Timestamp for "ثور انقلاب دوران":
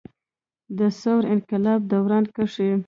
0.99-2.23